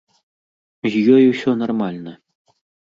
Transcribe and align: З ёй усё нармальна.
З 0.95 1.03
ёй 1.19 1.23
усё 1.35 1.57
нармальна. 1.63 2.19